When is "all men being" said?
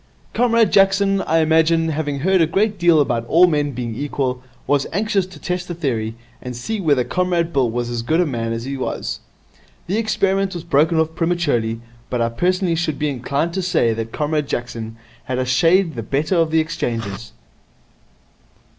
3.27-3.93